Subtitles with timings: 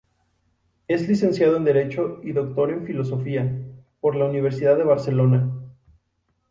[0.87, 3.61] Es Licenciado en Derecho y Doctor en Filosofía
[3.99, 5.51] por la Universidad de Barcelona.